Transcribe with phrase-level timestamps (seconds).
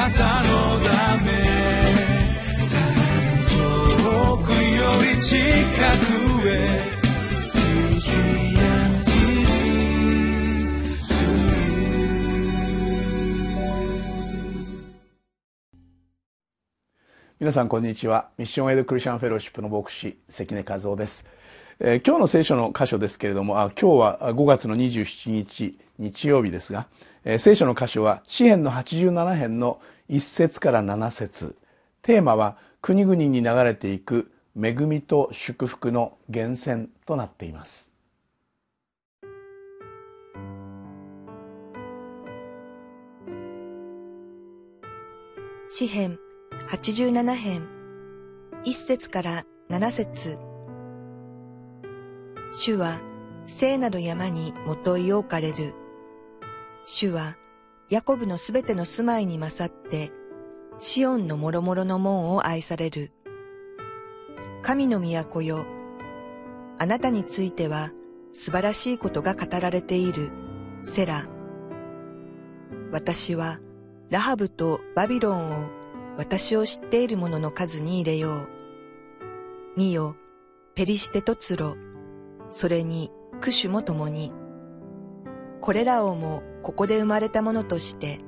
[0.00, 1.30] なたのため
[3.50, 4.56] 遠くよ
[5.14, 6.80] り近くへ
[17.38, 18.30] 皆さんこんにちは。
[18.38, 21.26] ミッションエイドクリスチャンフェローシップの牧師関根和夫です、
[21.82, 26.88] えー、今日の聖書の箇所ですけれどもあ今日は5月の27日日曜日ですが、
[27.24, 29.80] えー、聖書の箇所は詩編の87編の
[30.10, 31.56] 1節から7節。
[32.02, 34.30] テーマは国々に流れていく
[34.60, 37.90] 恵みと祝福の源泉となっています。
[45.70, 46.18] 詩編
[46.68, 47.68] 87編
[48.64, 50.49] 1節から7節。
[52.62, 53.00] 主は
[53.46, 55.72] 聖なる山にもといを置かれる。
[56.84, 57.38] 主は
[57.88, 60.12] ヤコブのすべての住まいに勝って、
[60.78, 63.12] シオンの諸々の門を愛される。
[64.60, 65.64] 神の都よ、
[66.78, 67.92] あなたについては
[68.34, 70.30] 素晴らしいことが語られている。
[70.82, 71.26] セラ。
[72.92, 73.58] 私は
[74.10, 75.70] ラハブとバビロンを
[76.18, 78.48] 私を知っている者の数に入れよう。
[79.78, 80.14] 見よ、
[80.74, 81.74] ペリシテとツロ、
[82.50, 84.32] それにクシュも共に。
[85.60, 88.20] これらをもここで生まれたものとして。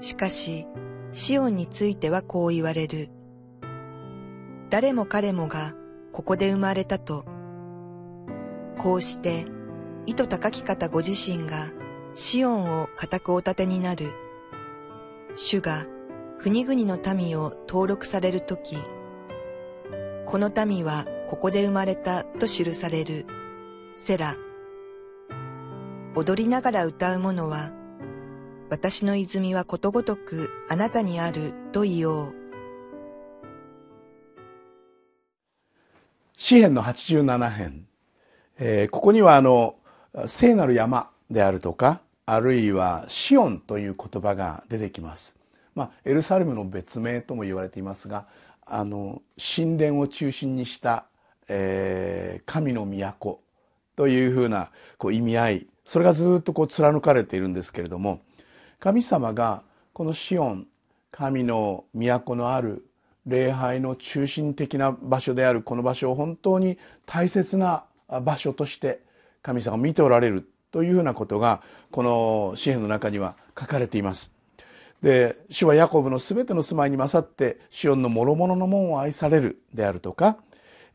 [0.00, 0.66] しかし、
[1.12, 3.10] シオンについてはこう言われる。
[4.70, 5.74] 誰も彼もが
[6.12, 7.24] ここで生まれたと。
[8.78, 9.44] こうして、
[10.06, 11.70] 意図高き方ご自身が
[12.14, 14.10] シオンを固くお立てになる。
[15.36, 15.86] 主が
[16.38, 18.76] 国々の民を登録されるとき、
[20.26, 23.24] この民はここで生まれたと記される。
[23.94, 24.34] セラ。
[26.16, 27.70] 踊りながら歌う者は、
[28.68, 32.34] 私の泉はことごとくあなたにあると言おう。
[36.36, 37.86] 詩編の87編、
[38.58, 39.76] えー、ここにはあの
[40.26, 45.38] 聖なる山であるとかあるいはシオンという言葉が出てきます
[45.76, 48.26] まあ、エルサレムの別名とも言われていますが
[48.66, 51.06] あの神殿を中心にした、
[51.52, 53.40] えー、神の都
[53.96, 58.20] というふうなこう意味合いそれがずっとこう貫かれているんですけれども
[58.78, 59.62] 神様が
[59.92, 60.66] このシオン
[61.10, 62.86] 神の都のある
[63.26, 67.84] 礼拝の中心的な場所であるこの場所を本当に大切な
[68.22, 69.00] 場所として
[69.42, 74.32] 神様が見ておられるというふうなことがこの詩篇の中には書かれています。
[75.02, 80.36] で主はヤコブのすべての住まいに勝ってシオンの諸々の門を愛されるであるとか、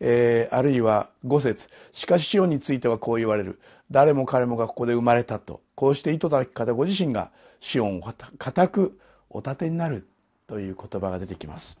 [0.00, 1.68] えー、あるいは五節。
[1.92, 3.60] しかしシオンについてはこう言われる。
[3.90, 5.60] 誰も彼もがここで生まれたと。
[5.74, 8.98] こうして意図たき方ご自身がシオンを固く
[9.30, 10.06] お立てになる。
[10.46, 11.78] という言葉が出てきます。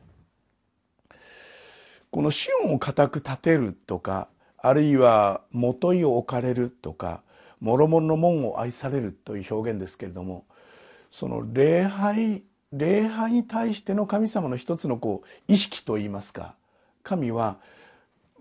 [2.10, 7.22] このシオンを固く立てるとかあるいはもといを置かれるとか
[7.60, 10.44] 諸々の門を愛されるという表現ですけれども
[11.10, 16.54] その礼拝礼拝に対しての神様の一つのこう意識といいますか
[17.02, 17.56] 神は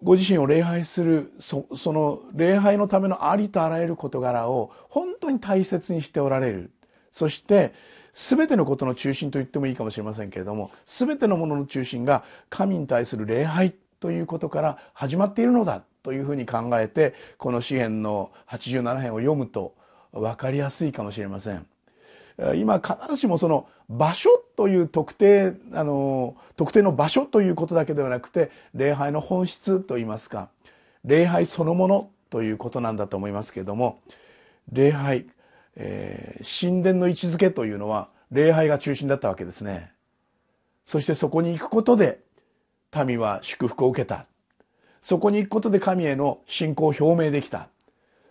[0.04, 6.72] ご自身を礼拝するその礼拝のためのありとあらゆる事柄を本当に大切にしておられる
[7.12, 7.74] そして
[8.14, 19.74] 全てのことの中心と言ってもいいかもしれませんけれども全てのものの中心が神に対する礼拝ということから始まっているのだというふうに考えてこの詩篇の87編を読むと
[20.12, 21.66] 分かりやすいかもしれません。
[22.56, 30.50] 今必ずしもその場所という特定あの特定の場所ということだけではなくて礼拝の本質といいますか
[31.06, 34.02] 礼拝そのものということなんだと思いますけれども
[34.72, 35.26] 礼拝、
[35.76, 39.92] えー、神殿の位置づけというのは礼拝が中心だったわけですね。
[40.86, 42.20] そしてそこに行くことで
[43.06, 44.26] 民は祝福を受けた。
[45.02, 47.68] そこに行くことで神への信仰を表明できた。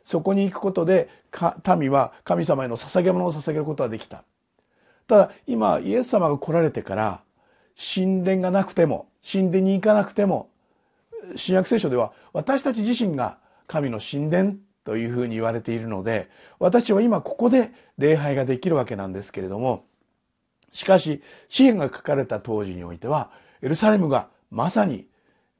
[0.04, 1.08] そこに行くことで
[1.78, 4.24] 民は神様への捧げ物を捧げることができた。
[5.06, 7.20] ただ今イエス様が来られてから
[7.76, 10.48] 神殿がなくても神殿に行かなくても
[11.36, 14.54] 新約聖書では私たち自身が神の神殿
[14.84, 16.28] というふうに言われているので
[16.58, 19.84] 私は今ここで礼拝ができるわけなんですけれども
[20.72, 25.06] しかし詩篇が書かれた当時においてはエルサレムがまさに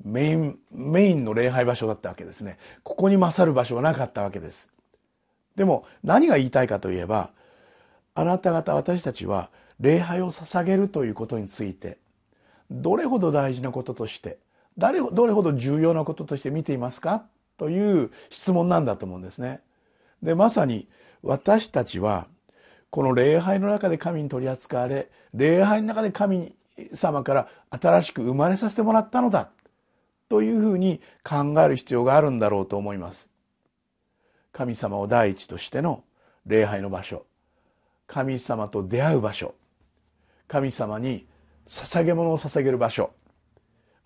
[0.05, 2.59] メイン、メインの礼拝場所だったわけですね。
[2.83, 4.71] ここに勝る場所はなかったわけです。
[5.57, 7.31] でも何が言いたいかといえば、
[8.15, 9.51] あなた方私たちは
[9.81, 11.99] 礼拝を捧げるということについて、
[12.71, 14.39] どれほど大事なこととして、
[14.79, 17.25] 誰どれほど重要なこととして見ていますか？
[17.59, 19.61] という質問なんだと思うんですね。
[20.23, 20.89] で、まさに
[21.23, 22.27] 私たちは
[22.91, 26.55] この礼拝の中で神に取り扱われ礼拝の中で神
[26.93, 29.51] 様から新しく生まれさせてもらったのだ
[30.33, 33.29] というふうに考える必要があるんだろうと思います。
[34.51, 36.05] 神様を第一としての
[36.47, 37.27] 礼拝の場所。
[38.07, 39.55] 神様と出会う場所。
[40.49, 41.27] 神様に
[41.67, 43.11] 捧げ物を捧げる場所。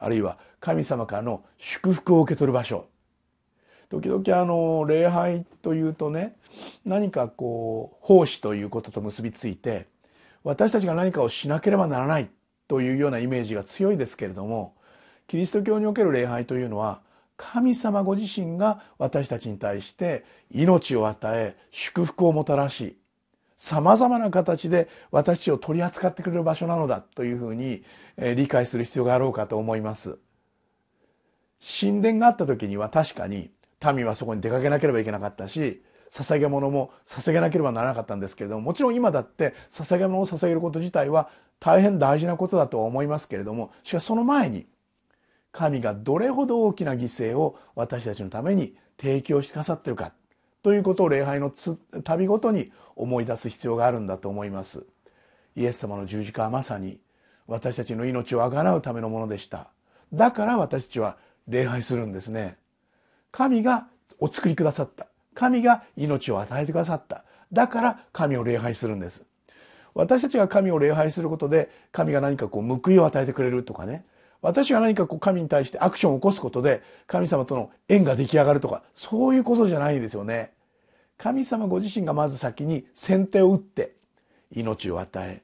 [0.00, 2.88] あるいは神様からの祝福を受け取る場所。
[3.88, 6.34] 時々あの礼拝というとね
[6.84, 9.86] 何かこう奉仕ということと結びついて
[10.42, 12.28] 私たちが何かをしなければならない
[12.66, 14.74] というようなイメージが強いですけれども
[15.26, 17.00] キリスト教における礼拝というのは
[17.36, 22.96] 神様ご自身が私たちに対して命を与え祝福をもたらし
[23.56, 27.82] さまざまな形で私たちを取り扱ってくれる場所なのだというふうに
[28.18, 30.18] 理解する必要があろうかと思います。
[31.80, 33.50] 神殿があった時には確かに
[33.94, 44.66] 民はそこに出かけなければいけなかったし捧げ物も捧げなければならなかったんですけれどももちろん今だって捧げ物を捧げること自体は大変大事なことだとは思いますけれどもしかしその前に
[45.56, 50.12] 神がどれほど大きな犠牲を私たちのために提供してくださっているか
[50.62, 51.50] ということを礼拝の
[52.04, 54.84] 旅ごとに思い出す必要があるんだと思います。
[55.54, 57.00] イエス様の十字架はまさに
[57.46, 59.68] 私たちの命をあがなうためのものでした。
[60.12, 61.16] だから私たちは
[61.48, 62.58] 礼拝するんですね。
[63.32, 63.86] 神が
[64.18, 65.06] お作りくださった。
[65.34, 67.24] 神が命を与えてくださった。
[67.50, 69.24] だから神を礼拝するんです。
[69.94, 74.04] 私たちが神を礼拝することで神が何かこう報いを与えてくれるとかね。
[74.42, 80.52] 私が何かこう神に対してアクションを起こすことで神様との縁が出来上がるとかそういうことじゃないですよね。
[81.18, 83.94] 神様ご自身がまず先に先手を打って
[84.52, 85.42] 命を与え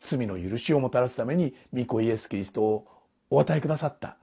[0.00, 2.86] 罪の許しをもたらすために御子イエス・キリストを
[3.28, 4.16] お与えくださった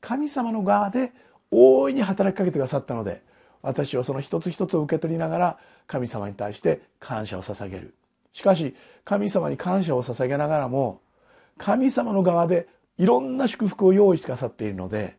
[0.00, 1.12] 神様の側で
[1.50, 3.22] 大いに働きかけてくださったので
[3.62, 7.94] 私はその一つ一つを受け取りながら神様に対して感謝を捧げる
[8.32, 11.00] しかし神様に感謝を捧げながらも
[11.58, 15.16] 神様の側でいろんな祝福を用意してくださっているので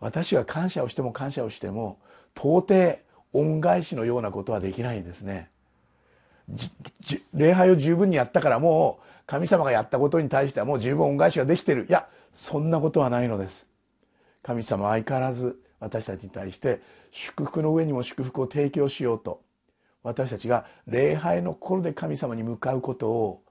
[0.00, 1.98] 私は感謝をしても感謝をしても
[2.36, 2.98] 到底
[3.32, 5.50] 恩返しのようなことはできないんですね。
[7.32, 11.86] 礼拝を十分にやったからもう神様がやったことに対してはもう十分恩返しができてる。
[11.88, 13.68] いや、そんなことはないのです。
[14.42, 16.80] 神様は相変わらず私たちに対して
[17.12, 19.42] 祝福の上にも祝福を提供しようと
[20.02, 23.42] 私たちが礼拝の心で神様に向かうことを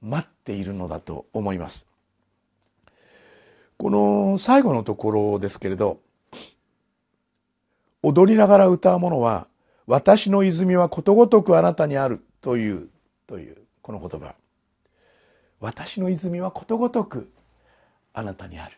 [0.00, 1.86] 待っているのだと思います。
[3.78, 6.00] この最後のところですけれど
[8.02, 9.48] 踊りながら歌うものは
[9.86, 12.88] 私の泉はことごとくあなたにあるという
[13.26, 14.34] というこの言葉。
[15.60, 17.30] 私の泉はことごとく
[18.12, 18.76] あなたにある。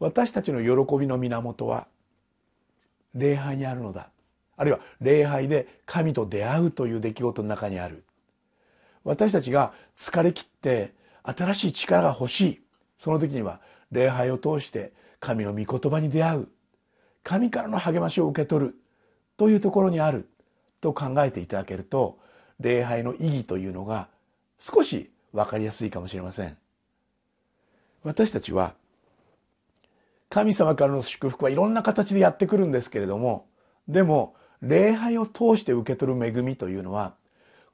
[0.00, 1.88] 私たちの喜びの源は
[3.14, 4.10] 礼拝にあるのだ。
[4.56, 8.04] あるいは礼拝で神と出会うという出来事の中にある。
[9.04, 10.92] 私たちが疲れ切って
[11.22, 12.60] 新しい力が欲しい。
[12.98, 13.60] その時には
[13.90, 16.48] 礼拝を通して神の御言葉に出会う。
[17.24, 18.74] 神からの励ましを受け取る
[19.36, 20.28] というところにある。
[20.80, 22.18] と考えていただけると
[22.60, 24.08] 礼拝の意義というのが
[24.58, 26.56] 少し分かりやすいかもしれません。
[28.04, 28.74] 私たちは
[30.28, 33.46] 神様からの祝福はいろんな形でやってくるんですけれども
[33.88, 37.14] でも礼拝を通して受け取る恵みというのは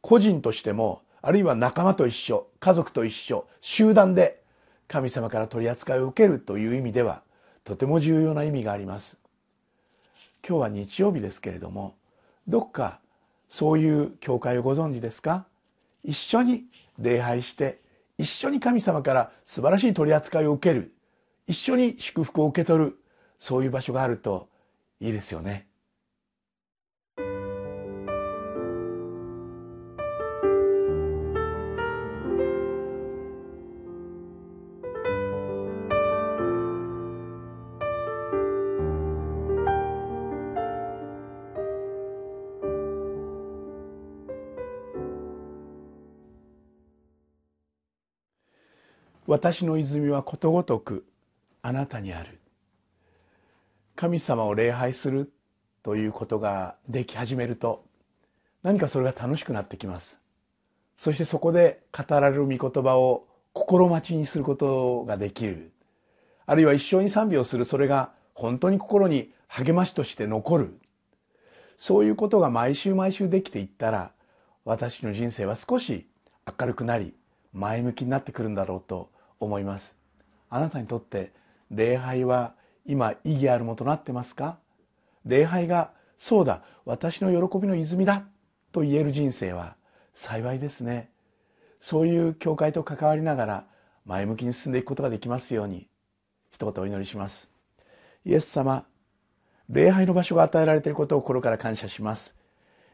[0.00, 4.40] 個人としてもあるいは仲間と一緒家族と一緒集団で
[4.88, 7.22] 神様から取り扱いを受けるという意味では
[7.64, 9.18] とても重要な意味があります
[10.46, 11.96] 今日は日曜日ですけれども
[12.46, 13.00] どっか
[13.48, 15.46] そういう教会をご存知ですか？
[16.02, 16.64] 一緒に
[16.98, 17.80] 礼拝して
[18.18, 20.92] 一緒に神様から素晴らしい取り扱いを受ける
[21.46, 22.98] 一緒に祝福を受け取る
[23.40, 24.48] そういう場所があると
[25.00, 25.66] いいですよね。
[49.34, 51.04] 私の泉はことごとく
[51.60, 52.38] あなたにある。
[53.96, 55.32] 神様を礼拝する
[55.82, 57.84] ということができ始めると
[58.62, 60.20] 何かそれが楽しくなってきます。
[60.98, 65.72] そしてそこで語られる御言葉を心待ちにすることができる。
[66.46, 67.64] あるいは一生に賛美をする。
[67.64, 70.78] それが本当に心に励ましとして残る。
[71.76, 74.12] そういうことが毎週毎週できていったら
[74.64, 76.06] 私の人生は少し
[76.56, 77.14] 明るくなり
[77.52, 79.12] 前向きになってくるんだろうと
[79.44, 79.96] 思います。
[80.50, 81.32] あなたにとって
[81.70, 82.54] 礼拝は
[82.86, 84.58] 今意義あるものとなってますか？
[85.24, 88.24] 礼拝がそうだ私の喜びの泉だ
[88.72, 89.76] と言える人生は
[90.12, 91.10] 幸いですね。
[91.80, 93.64] そういう教会と関わりながら
[94.06, 95.88] 前向きに進んでいくことができますように
[96.50, 97.50] 一言お祈りします。
[98.24, 98.84] イエス様
[99.68, 102.36] 礼拝の場所が与えられていることを心から感謝します。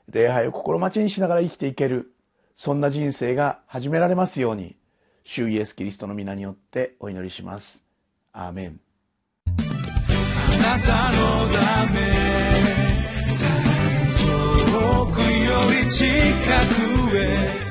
[0.09, 2.15] 礼拝を心待ちにしながら生きていける
[2.55, 4.77] そんな人生が始められますように。
[5.25, 7.85] 主イエスキリストの皆によってお祈りします。
[8.33, 8.81] アーメン。
[9.47, 12.01] あなたのため
[14.21, 15.25] 遠くよ
[15.85, 16.07] り近
[17.11, 17.71] くへ